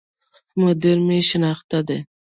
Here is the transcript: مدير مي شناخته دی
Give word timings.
مدير 0.61 0.97
مي 1.07 1.17
شناخته 1.29 1.79
دی 1.87 1.99